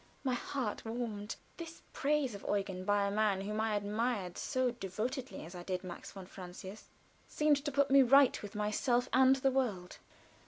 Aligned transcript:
My 0.23 0.33
heart 0.33 0.83
warmed. 0.83 1.35
This 1.57 1.83
praise 1.93 2.33
of 2.33 2.43
Eugen 2.49 2.85
by 2.85 3.05
a 3.05 3.11
man 3.11 3.41
whom 3.41 3.61
I 3.61 3.75
admired 3.75 4.35
so 4.35 4.71
devotedly 4.71 5.45
as 5.45 5.53
I 5.53 5.61
did 5.61 5.83
Max 5.83 6.11
von 6.13 6.25
Francius 6.25 6.89
seemed 7.27 7.63
to 7.63 7.71
put 7.71 7.91
me 7.91 8.01
right 8.01 8.41
with 8.41 8.55
myself 8.55 9.07
and 9.13 9.35
the 9.35 9.51
world. 9.51 9.99